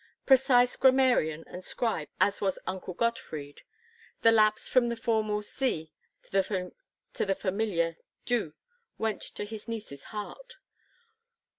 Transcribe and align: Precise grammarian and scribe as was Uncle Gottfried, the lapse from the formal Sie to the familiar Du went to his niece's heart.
Precise 0.25 0.75
grammarian 0.77 1.43
and 1.45 1.63
scribe 1.63 2.07
as 2.19 2.41
was 2.41 2.57
Uncle 2.65 2.95
Gottfried, 2.95 3.61
the 4.23 4.31
lapse 4.31 4.67
from 4.67 4.89
the 4.89 4.95
formal 4.95 5.43
Sie 5.43 5.93
to 6.31 6.73
the 7.27 7.35
familiar 7.35 7.97
Du 8.25 8.55
went 8.97 9.21
to 9.21 9.45
his 9.45 9.67
niece's 9.67 10.05
heart. 10.05 10.55